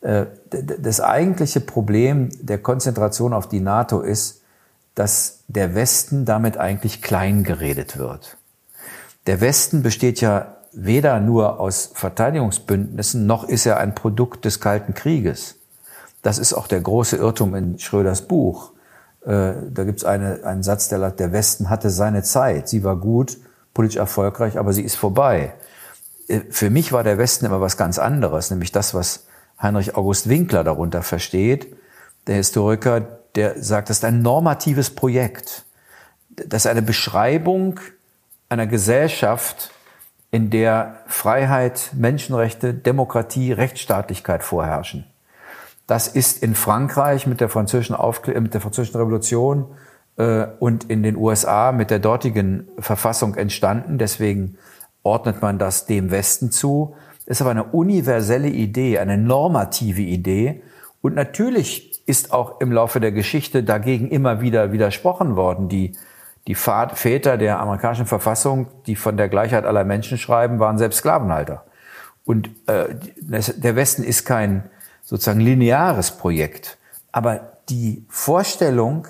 [0.02, 4.42] Äh, das eigentliche Problem der Konzentration auf die NATO ist,
[4.94, 8.38] dass der Westen damit eigentlich klein geredet wird.
[9.28, 14.94] Der Westen besteht ja weder nur aus Verteidigungsbündnissen, noch ist er ein Produkt des Kalten
[14.94, 15.56] Krieges.
[16.22, 18.72] Das ist auch der große Irrtum in Schröders Buch.
[19.26, 22.70] Äh, da gibt es eine, einen Satz, der der Westen hatte seine Zeit.
[22.70, 23.38] Sie war gut,
[23.74, 25.54] politisch erfolgreich, aber sie ist vorbei.
[26.28, 29.26] Äh, für mich war der Westen immer was ganz anderes, nämlich das, was
[29.62, 31.76] Heinrich August Winkler darunter versteht,
[32.28, 33.02] der Historiker,
[33.36, 35.66] der sagt, das ist ein normatives Projekt.
[36.30, 37.80] Das ist eine Beschreibung
[38.50, 39.72] einer Gesellschaft,
[40.32, 45.06] in der Freiheit, Menschenrechte, Demokratie, Rechtsstaatlichkeit vorherrschen.
[45.88, 49.66] Das ist in Frankreich mit der französischen, Aufklär mit der französischen Revolution
[50.18, 53.98] äh, und in den USA mit der dortigen Verfassung entstanden.
[53.98, 54.58] Deswegen
[55.04, 56.96] ordnet man das dem Westen zu.
[57.26, 60.64] Ist aber eine universelle Idee, eine normative Idee.
[61.02, 65.70] Und natürlich ist auch im Laufe der Geschichte dagegen immer wieder widersprochen worden.
[65.70, 65.96] Die,
[66.48, 71.66] die Väter der amerikanischen Verfassung, die von der Gleichheit aller Menschen schreiben, waren selbst Sklavenhalter.
[72.26, 74.64] Und äh, der Westen ist kein
[75.06, 76.78] sozusagen lineares Projekt.
[77.12, 79.08] Aber die Vorstellung,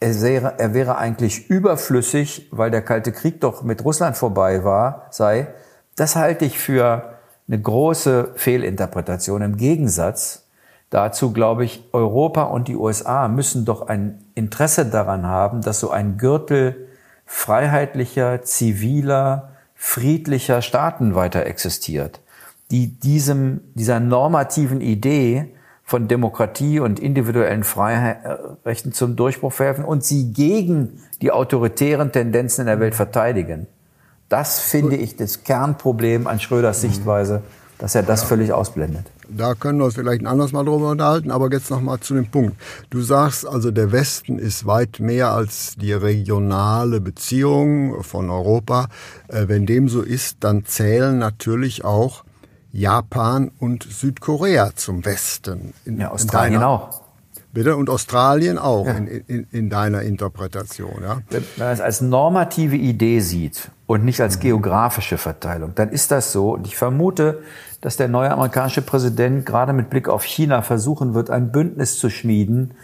[0.00, 5.06] er wäre, er wäre eigentlich überflüssig, weil der Kalte Krieg doch mit Russland vorbei war,
[5.10, 5.48] sei,
[5.96, 9.42] das halte ich für eine große Fehlinterpretation.
[9.42, 10.46] Im Gegensatz
[10.90, 15.90] dazu glaube ich, Europa und die USA müssen doch ein Interesse daran haben, dass so
[15.90, 16.88] ein Gürtel
[17.24, 22.20] freiheitlicher, ziviler, friedlicher Staaten weiter existiert
[22.70, 25.52] die diesem, dieser normativen Idee
[25.84, 32.66] von Demokratie und individuellen Freiheiten zum Durchbruch verhelfen und sie gegen die autoritären Tendenzen in
[32.66, 33.68] der Welt verteidigen.
[34.28, 37.42] Das finde ich das Kernproblem an Schröders Sichtweise,
[37.78, 39.06] dass er das völlig ausblendet.
[39.28, 42.14] Da können wir uns vielleicht ein anderes Mal drüber unterhalten, aber jetzt noch mal zu
[42.14, 42.56] dem Punkt.
[42.90, 48.88] Du sagst also, der Westen ist weit mehr als die regionale Beziehung von Europa.
[49.28, 52.25] Äh, wenn dem so ist, dann zählen natürlich auch
[52.76, 55.72] Japan und Südkorea zum Westen.
[55.86, 57.00] In, ja, Australien auch.
[57.52, 57.74] Bitte?
[57.74, 58.92] Und Australien auch ja.
[58.92, 61.02] in, in, in, deiner Interpretation.
[61.02, 61.22] Ja?
[61.30, 64.40] Wenn man es als normative Idee sieht und nicht als mhm.
[64.40, 66.52] geografische Verteilung, dann ist das so.
[66.52, 67.42] Und ich vermute,
[67.80, 72.10] dass der neue amerikanische Präsident gerade mit Blick auf China versuchen wird, ein Bündnis zu
[72.10, 72.74] schmieden,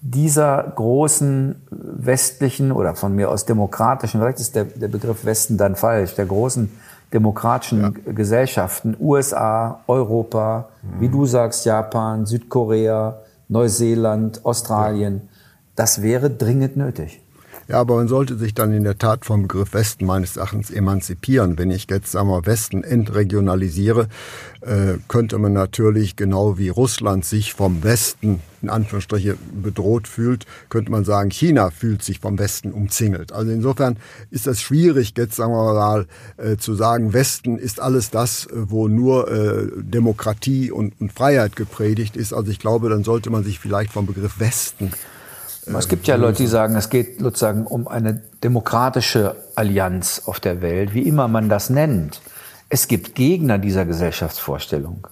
[0.00, 5.76] dieser großen westlichen oder von mir aus demokratischen, vielleicht ist der, der Begriff Westen dann
[5.76, 6.70] falsch, der großen
[7.12, 8.12] demokratischen ja.
[8.12, 11.00] Gesellschaften, USA, Europa, mhm.
[11.00, 15.28] wie du sagst, Japan, Südkorea, Neuseeland, Australien, ja.
[15.76, 17.21] das wäre dringend nötig.
[17.68, 21.58] Ja, aber man sollte sich dann in der Tat vom Begriff Westen meines Erachtens emanzipieren.
[21.58, 24.08] Wenn ich jetzt sagen wir, Westen entregionalisiere,
[24.60, 30.90] äh, könnte man natürlich genau wie Russland sich vom Westen in Anführungsstriche bedroht fühlt, könnte
[30.90, 33.32] man sagen, China fühlt sich vom Westen umzingelt.
[33.32, 33.96] Also insofern
[34.30, 38.88] ist das schwierig, jetzt sagen wir mal, äh, zu sagen, Westen ist alles das, wo
[38.88, 42.32] nur äh, Demokratie und, und Freiheit gepredigt ist.
[42.32, 44.92] Also ich glaube, dann sollte man sich vielleicht vom Begriff Westen
[45.66, 50.60] es gibt ja Leute, die sagen, es geht sozusagen um eine demokratische Allianz auf der
[50.60, 52.20] Welt, wie immer man das nennt.
[52.68, 55.06] Es gibt Gegner dieser Gesellschaftsvorstellung.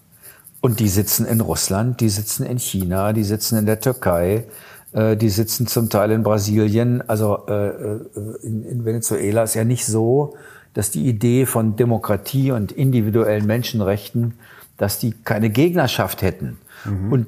[0.60, 4.44] Und die sitzen in Russland, die sitzen in China, die sitzen in der Türkei,
[4.92, 7.02] äh, die sitzen zum Teil in Brasilien.
[7.08, 8.00] Also äh, äh,
[8.42, 10.34] in Venezuela ist ja nicht so,
[10.74, 14.34] dass die Idee von Demokratie und individuellen Menschenrechten,
[14.76, 16.58] dass die keine Gegnerschaft hätten.
[16.84, 17.12] Mhm.
[17.12, 17.26] Und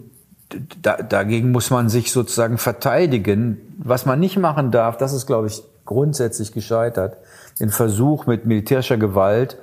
[0.80, 3.58] da, dagegen muss man sich sozusagen verteidigen.
[3.78, 7.16] Was man nicht machen darf, das ist, glaube ich, grundsätzlich gescheitert,
[7.60, 9.58] den Versuch mit militärischer Gewalt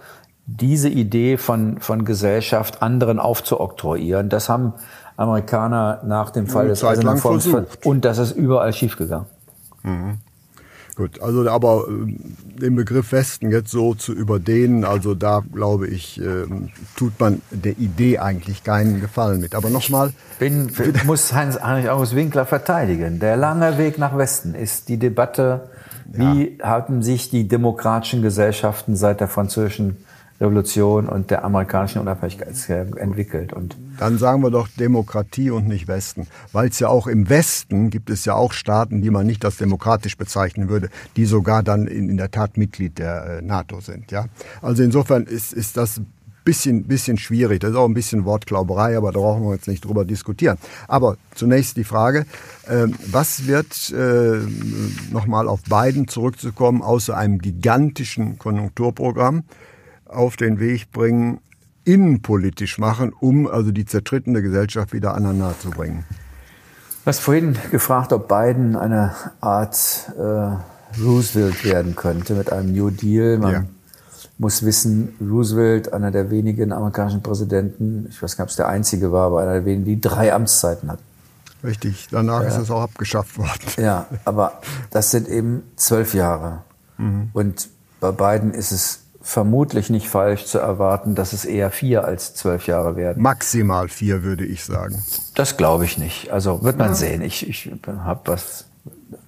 [0.46, 4.30] diese Idee von, von Gesellschaft anderen aufzuoktroyieren.
[4.30, 4.74] Das haben
[5.16, 7.86] Amerikaner nach dem Fall des versucht.
[7.86, 9.28] und das ist überall schiefgegangen.
[9.84, 10.18] Mhm.
[11.00, 16.20] Gut, also aber äh, den Begriff Westen jetzt so zu überdehnen, also da glaube ich,
[16.20, 16.44] äh,
[16.98, 19.56] tut man der Idee eigentlich keinen Gefallen mit.
[19.56, 20.12] Aber nochmal.
[20.40, 20.70] Bin,
[21.06, 23.22] muss Heinz-Heinrich August Winkler verteidigen.
[23.22, 25.70] Der lange Weg nach Westen ist die Debatte,
[26.06, 26.68] wie ja.
[26.68, 30.04] haben sich die demokratischen Gesellschaften seit der französischen
[30.42, 32.48] Revolution und der amerikanischen Unabhängigkeit
[32.96, 33.52] entwickelt.
[33.52, 36.28] Und Dann sagen wir doch Demokratie und nicht Westen.
[36.54, 39.58] Weil es ja auch im Westen gibt es ja auch Staaten, die man nicht als
[39.58, 44.12] demokratisch bezeichnen würde, die sogar dann in, in der Tat Mitglied der äh, NATO sind.
[44.12, 44.26] Ja?
[44.62, 46.02] Also insofern ist, ist das
[46.46, 47.60] bisschen, bisschen schwierig.
[47.60, 50.58] Das ist auch ein bisschen Wortklauberei, aber da brauchen wir jetzt nicht drüber diskutieren.
[50.88, 52.26] Aber zunächst die Frage,
[52.66, 54.40] äh, was wird, äh,
[55.12, 59.44] nochmal auf Biden zurückzukommen, außer einem gigantischen Konjunkturprogramm,
[60.10, 61.40] auf den Weg bringen,
[61.86, 66.04] innenpolitisch machen, um also die zertrittene Gesellschaft wieder aneinander zu bringen.
[67.04, 72.90] Du hast vorhin gefragt, ob Biden eine Art äh, Roosevelt werden könnte mit einem New
[72.90, 73.38] Deal.
[73.38, 73.64] Man ja.
[74.38, 78.68] muss wissen, Roosevelt, einer der wenigen amerikanischen Präsidenten, ich weiß gar nicht, ob es der
[78.68, 81.00] einzige war, aber einer der wenigen, die drei Amtszeiten hat.
[81.64, 82.48] Richtig, danach ja.
[82.50, 83.50] ist es auch abgeschafft worden.
[83.78, 86.64] Ja, aber das sind eben zwölf Jahre.
[86.98, 87.30] Mhm.
[87.34, 87.70] Und
[88.00, 92.68] bei Biden ist es vermutlich nicht falsch zu erwarten, dass es eher vier als zwölf
[92.68, 93.22] Jahre werden.
[93.22, 95.04] Maximal vier, würde ich sagen.
[95.36, 96.32] Das glaube ich nicht.
[96.32, 96.96] Also wird man ja.
[96.96, 97.22] sehen.
[97.22, 98.66] Ich, ich habe was.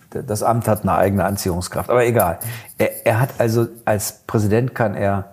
[0.09, 2.39] Das Amt hat eine eigene Anziehungskraft, aber egal.
[2.77, 5.31] Er, er hat also als Präsident kann er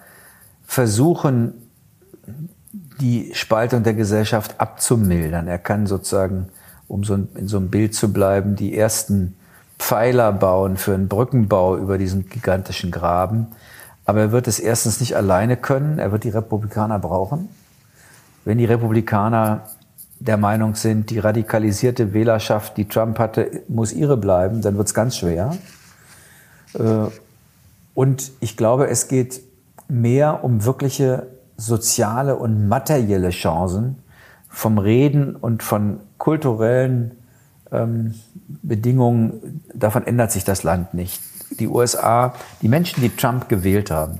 [0.64, 1.54] versuchen,
[3.00, 5.48] die Spaltung der Gesellschaft abzumildern.
[5.48, 6.48] Er kann sozusagen,
[6.86, 9.36] um so in so einem Bild zu bleiben, die ersten
[9.78, 13.48] Pfeiler bauen für einen Brückenbau über diesen gigantischen Graben
[14.08, 15.98] aber er wird es erstens nicht alleine können.
[15.98, 17.50] Er wird die Republikaner brauchen.
[18.46, 19.64] Wenn die Republikaner
[20.18, 24.94] der Meinung sind, die radikalisierte Wählerschaft, die Trump hatte, muss ihre bleiben, dann wird es
[24.94, 25.54] ganz schwer.
[26.72, 27.08] Äh,
[27.92, 29.42] und ich glaube, es geht
[29.88, 31.26] mehr um wirkliche
[31.58, 33.96] soziale und materielle Chancen
[34.48, 37.10] vom Reden und von kulturellen
[37.70, 38.14] ähm,
[38.62, 39.60] Bedingungen.
[39.74, 44.18] Davon ändert sich das Land nicht die USA, die Menschen, die Trump gewählt haben,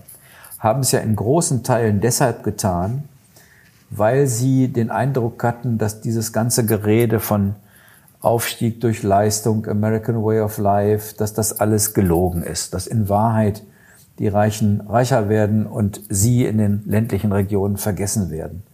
[0.59, 3.05] haben es ja in großen Teilen deshalb getan,
[3.91, 7.55] weil sie den Eindruck hatten, dass dieses ganze Gerede von
[8.21, 13.63] Aufstieg durch Leistung, American Way of Life, dass das alles gelogen ist, dass in Wahrheit
[14.19, 18.65] die Reichen reicher werden und sie in den ländlichen Regionen vergessen werden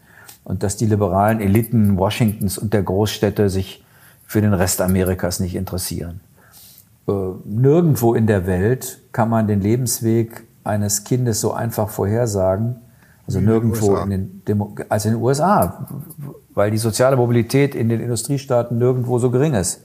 [0.44, 3.84] und dass die liberalen Eliten Washingtons und der Großstädte sich
[4.26, 6.20] für den Rest Amerikas nicht interessieren.
[7.06, 7.12] Äh,
[7.44, 12.76] nirgendwo in der Welt kann man den Lebensweg eines Kindes so einfach vorhersagen.
[13.26, 15.86] Also in nirgendwo in den Demo als in den USA,
[16.54, 19.82] weil die soziale Mobilität in den Industriestaaten nirgendwo so gering ist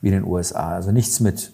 [0.00, 0.74] wie in den USA.
[0.74, 1.52] Also nichts mit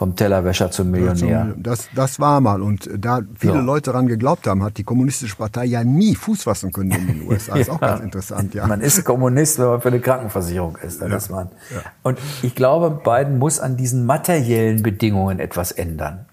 [0.00, 1.52] vom Tellerwäscher zum Millionär.
[1.58, 2.62] Das, das war mal.
[2.62, 3.58] Und da viele so.
[3.58, 7.28] Leute daran geglaubt haben, hat die Kommunistische Partei ja nie Fuß fassen können in den
[7.28, 7.52] USA.
[7.52, 8.66] Das ist auch ganz interessant, ja.
[8.66, 11.02] Man ist Kommunist, wenn man für eine Krankenversicherung ist.
[11.02, 11.18] Dann ja.
[11.18, 11.50] ist man.
[11.70, 11.82] Ja.
[12.02, 16.24] Und ich glaube, Biden muss an diesen materiellen Bedingungen etwas ändern.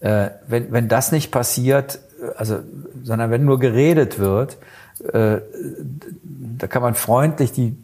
[0.00, 2.00] Äh, wenn, wenn das nicht passiert,
[2.36, 2.62] also,
[3.04, 4.58] sondern wenn nur geredet wird,
[5.12, 5.38] äh,
[6.58, 7.76] da kann man freundlich die,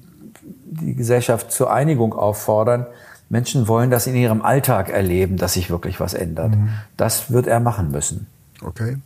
[0.43, 2.85] die Gesellschaft zur Einigung auffordern.
[3.31, 6.51] Menschen wollen das in ihrem Alltag erleben, dass sich wirklich was ändert.
[6.51, 6.71] Mhm.
[6.97, 8.27] Das wird er machen müssen.
[8.61, 8.97] Okay.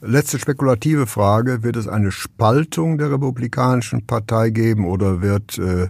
[0.00, 1.62] Letzte spekulative Frage.
[1.62, 5.88] Wird es eine Spaltung der Republikanischen Partei geben oder wird, äh, äh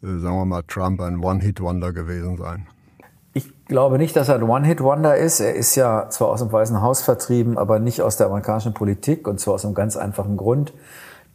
[0.00, 2.66] sagen wir mal, Trump ein One-Hit-Wonder gewesen sein?
[3.34, 5.38] Ich glaube nicht, dass er ein One-Hit-Wonder ist.
[5.38, 9.28] Er ist ja zwar aus dem Weißen Haus vertrieben, aber nicht aus der amerikanischen Politik
[9.28, 10.72] und zwar aus einem ganz einfachen Grund.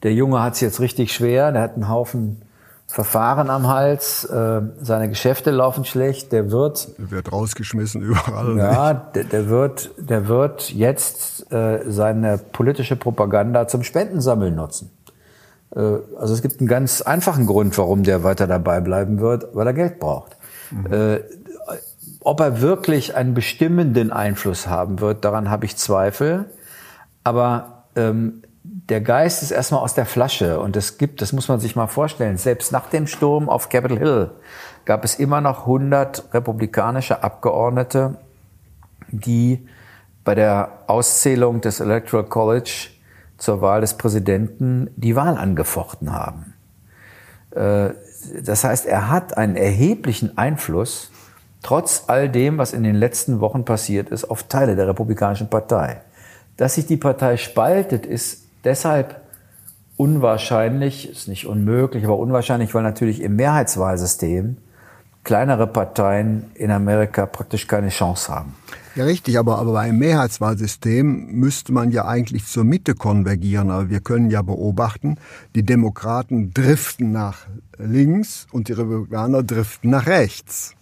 [0.03, 1.53] Der Junge hat es jetzt richtig schwer.
[1.53, 2.41] Der hat einen Haufen
[2.91, 4.25] Verfahren am Hals.
[4.25, 6.31] Äh, seine Geschäfte laufen schlecht.
[6.31, 8.57] Der wird der wird rausgeschmissen überall.
[8.57, 14.89] Ja, der, der, wird der wird jetzt äh, seine politische Propaganda zum Spendensammeln nutzen.
[15.75, 15.79] Äh,
[16.17, 19.73] also es gibt einen ganz einfachen Grund, warum der weiter dabei bleiben wird, weil er
[19.73, 20.35] Geld braucht.
[20.71, 20.91] Mhm.
[20.91, 21.19] Äh,
[22.21, 26.45] ob er wirklich einen bestimmenden Einfluss haben wird, daran habe ich Zweifel.
[27.23, 28.41] Aber ähm,
[28.87, 31.87] der Geist ist erstmal aus der Flasche und es gibt, das muss man sich mal
[31.87, 34.31] vorstellen, selbst nach dem Sturm auf Capitol Hill
[34.85, 38.15] gab es immer noch 100 republikanische Abgeordnete,
[39.09, 39.67] die
[40.23, 42.89] bei der Auszählung des Electoral College
[43.37, 46.53] zur Wahl des Präsidenten die Wahl angefochten haben.
[47.51, 47.91] Äh,
[48.43, 51.11] das heißt, er hat einen erheblichen Einfluss
[51.61, 56.01] trotz all dem, was in den letzten Wochen passiert ist, auf Teile der Republikanischen Partei.
[56.57, 59.21] Dass sich die Partei spaltet, ist deshalb
[59.97, 64.57] unwahrscheinlich, ist nicht unmöglich, aber unwahrscheinlich, weil natürlich im Mehrheitswahlsystem
[65.23, 68.55] kleinere Parteien in Amerika praktisch keine Chance haben.
[68.95, 73.69] Ja, richtig, aber, aber bei einem Mehrheitswahlsystem müsste man ja eigentlich zur Mitte konvergieren.
[73.71, 75.17] Aber wir können ja beobachten,
[75.55, 80.75] die Demokraten driften nach links und die Republikaner driften nach rechts.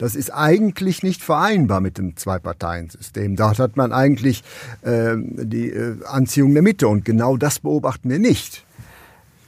[0.00, 3.36] Das ist eigentlich nicht vereinbar mit dem Zwei-Parteien-System.
[3.36, 4.42] Dort hat man eigentlich
[4.80, 8.64] äh, die äh, Anziehung der Mitte und genau das beobachten wir nicht.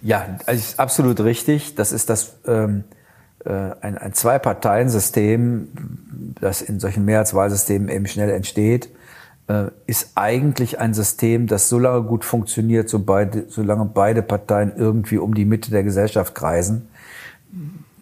[0.03, 1.75] Ja, also ist absolut richtig.
[1.75, 2.85] Das ist das ähm,
[3.47, 5.69] äh, ein, ein Zwei-Parteien-System,
[6.39, 8.91] das in solchen Mehrheitswahlsystemen eben schnell entsteht,
[9.49, 14.75] äh, ist eigentlich ein System, das so lange gut funktioniert, so beide, solange beide Parteien
[14.77, 16.91] irgendwie um die Mitte der Gesellschaft kreisen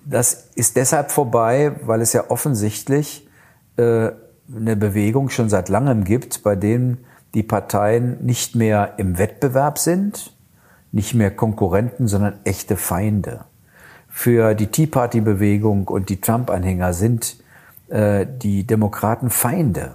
[0.04, 3.28] das ist deshalb vorbei, weil es ja offensichtlich
[3.76, 4.10] äh,
[4.54, 6.98] eine Bewegung schon seit langem gibt, bei denen
[7.34, 10.36] die Parteien nicht mehr im Wettbewerb sind,
[10.92, 13.44] nicht mehr Konkurrenten, sondern echte Feinde.
[14.08, 17.36] Für die Tea Party-Bewegung und die Trump-Anhänger sind
[17.88, 19.94] äh, die Demokraten Feinde.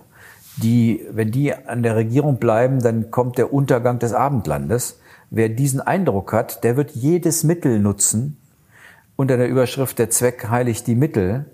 [0.58, 5.00] Die, wenn die an der Regierung bleiben, dann kommt der Untergang des Abendlandes.
[5.30, 8.38] Wer diesen Eindruck hat, der wird jedes Mittel nutzen,
[9.15, 11.45] unter der Überschrift Der Zweck heiligt die Mittel,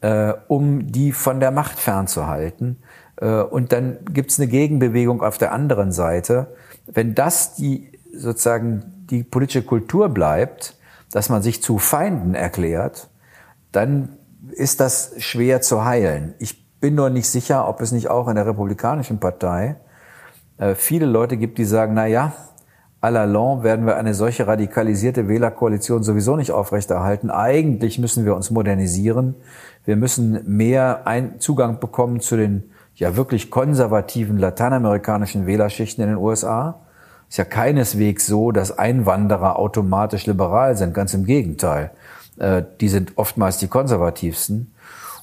[0.00, 2.82] äh, um die von der Macht fernzuhalten.
[3.16, 6.54] Äh, und dann gibt's eine Gegenbewegung auf der anderen Seite.
[6.86, 10.76] Wenn das die sozusagen die politische Kultur bleibt,
[11.12, 13.08] dass man sich zu Feinden erklärt,
[13.72, 14.16] dann
[14.52, 16.34] ist das schwer zu heilen.
[16.38, 19.76] Ich bin nur nicht sicher, ob es nicht auch in der Republikanischen Partei
[20.58, 22.32] äh, viele Leute gibt, die sagen, na ja,
[23.00, 27.30] à la long werden wir eine solche radikalisierte Wählerkoalition sowieso nicht aufrechterhalten.
[27.30, 29.36] Eigentlich müssen wir uns modernisieren.
[29.84, 36.18] Wir müssen mehr ein Zugang bekommen zu den ja wirklich konservativen lateinamerikanischen Wählerschichten in den
[36.18, 36.80] USA.
[37.28, 40.92] Ist ja keineswegs so, dass Einwanderer automatisch liberal sind.
[40.92, 41.92] Ganz im Gegenteil.
[42.38, 44.74] Äh, die sind oftmals die konservativsten.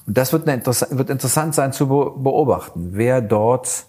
[0.06, 3.84] Und das wird, wird interessant sein zu beobachten, wer dort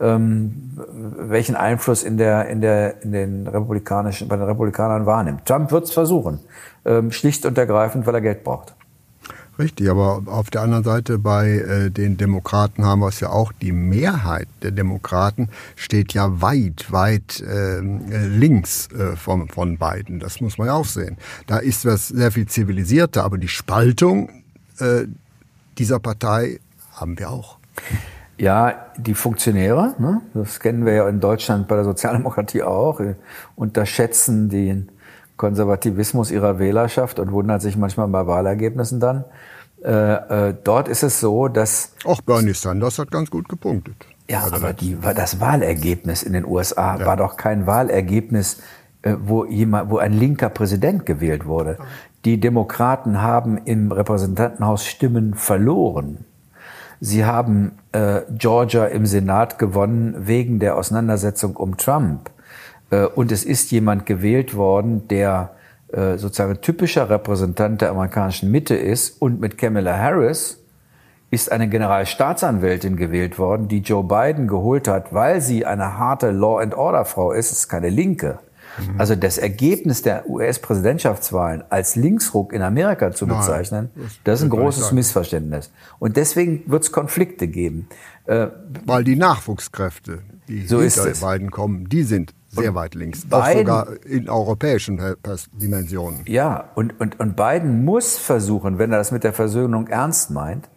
[0.00, 0.72] ähm,
[1.18, 5.46] welchen Einfluss in der in der in den republikanischen bei den Republikanern wahrnimmt.
[5.46, 6.40] Trump wird es versuchen,
[6.84, 8.74] ähm, schlicht und ergreifend, weil er Geld braucht.
[9.56, 13.52] Richtig, aber auf der anderen Seite bei äh, den Demokraten haben wir es ja auch,
[13.52, 20.18] die Mehrheit der Demokraten steht ja weit, weit äh, links äh, von, von beiden.
[20.18, 21.18] Das muss man ja auch sehen.
[21.46, 24.28] Da ist das sehr viel zivilisierter, aber die Spaltung
[24.80, 25.04] äh,
[25.78, 26.58] dieser Partei
[26.92, 27.58] haben wir auch.
[28.36, 33.14] Ja, die Funktionäre, ne, das kennen wir ja in Deutschland bei der Sozialdemokratie auch, äh,
[33.54, 34.90] unterschätzen den
[35.36, 39.24] Konservativismus ihrer Wählerschaft und wundern sich manchmal bei Wahlergebnissen dann.
[39.84, 41.94] Äh, äh, dort ist es so, dass...
[42.04, 43.96] Auch Bernie Sanders hat ganz gut gepunktet.
[44.28, 47.06] Ja, aber die, das Wahlergebnis in den USA ja.
[47.06, 48.62] war doch kein Wahlergebnis,
[49.02, 51.78] äh, wo, jemand, wo ein linker Präsident gewählt wurde.
[52.24, 56.24] Die Demokraten haben im Repräsentantenhaus Stimmen verloren.
[57.00, 62.30] Sie haben äh, Georgia im Senat gewonnen wegen der Auseinandersetzung um Trump.
[62.90, 65.50] Äh, und es ist jemand gewählt worden, der
[65.92, 69.20] äh, sozusagen typischer Repräsentant der amerikanischen Mitte ist.
[69.20, 70.60] Und mit Kamala Harris
[71.30, 77.32] ist eine Generalstaatsanwältin gewählt worden, die Joe Biden geholt hat, weil sie eine harte Law-and-Order-Frau
[77.32, 77.52] ist.
[77.52, 78.38] Ist keine Linke.
[78.78, 79.00] Mhm.
[79.00, 84.50] Also das Ergebnis der US-Präsidentschaftswahlen als Linksruck in Amerika zu bezeichnen, Nein, das, ist ein
[84.50, 85.70] großes Missverständnis.
[85.98, 87.88] Und deswegen wird es Konflikte geben.
[88.26, 88.48] Äh,
[88.84, 93.52] Weil die Nachwuchskräfte, die so hinter Biden kommen, die sind sehr weit links, Biden, auch
[93.52, 95.00] sogar in europäischen
[95.52, 96.20] Dimensionen.
[96.26, 100.68] Ja, und, und, und Biden muss versuchen, wenn er das mit der Versöhnung ernst meint,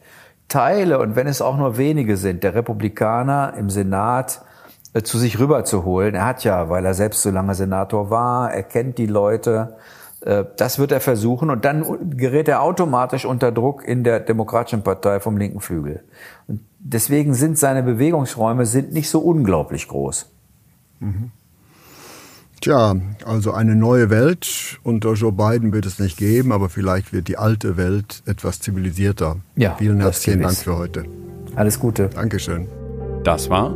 [0.48, 4.42] Teile, und wenn es auch nur wenige sind, der Republikaner im Senat
[5.04, 6.16] zu sich rüberzuholen.
[6.16, 9.76] Er hat ja, weil er selbst so lange Senator war, er kennt die Leute,
[10.22, 14.84] äh, das wird er versuchen und dann gerät er automatisch unter Druck in der Demokratischen
[14.84, 16.04] Partei vom linken Flügel.
[16.48, 20.30] Und deswegen sind seine Bewegungsräume sind nicht so unglaublich groß.
[21.00, 21.32] Mhm.
[22.60, 27.28] Tja, also eine neue Welt unter Joe Biden wird es nicht geben, aber vielleicht wird
[27.28, 29.38] die alte Welt etwas zivilisierter.
[29.56, 31.06] Ja, Vielen herzlichen Dank für heute.
[31.56, 32.10] Alles Gute.
[32.10, 32.68] Dankeschön.
[33.24, 33.76] Das war